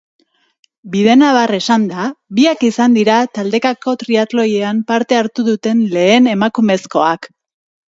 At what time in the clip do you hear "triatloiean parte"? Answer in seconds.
4.05-5.21